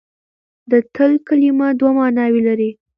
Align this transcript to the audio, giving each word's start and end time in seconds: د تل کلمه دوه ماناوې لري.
د 0.71 0.73
تل 0.93 1.11
کلمه 1.27 1.67
دوه 1.79 1.91
ماناوې 1.97 2.41
لري. 2.47 2.69